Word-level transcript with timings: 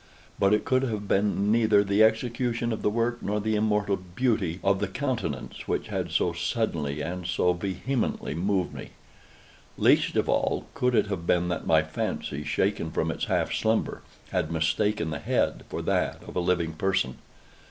But 0.39 0.51
it 0.51 0.65
could 0.65 0.81
have 0.81 1.07
been 1.07 1.51
neither 1.51 1.83
the 1.83 2.01
execution 2.03 2.73
of 2.73 2.81
the 2.81 2.89
work, 2.89 3.21
nor 3.21 3.39
the 3.39 3.55
immortal 3.55 3.97
beauty 3.97 4.59
of 4.63 4.79
the 4.79 4.87
countenance, 4.87 5.67
which 5.67 5.89
had 5.89 6.09
so 6.09 6.33
suddenly 6.33 7.01
and 7.01 7.27
so 7.27 7.53
vehemently 7.53 8.33
moved 8.33 8.73
me. 8.73 8.93
Least 9.77 10.15
of 10.15 10.27
all, 10.27 10.65
could 10.73 10.95
it 10.95 11.05
have 11.05 11.27
been 11.27 11.49
that 11.49 11.67
my 11.67 11.83
fancy, 11.83 12.43
shaken 12.43 12.89
from 12.89 13.11
its 13.11 13.25
half 13.25 13.53
slumber, 13.53 14.01
had 14.31 14.51
mistaken 14.51 15.11
the 15.11 15.19
head 15.19 15.65
for 15.69 15.83
that 15.83 16.23
of 16.27 16.35
a 16.35 16.39
living 16.39 16.73
person. 16.73 17.19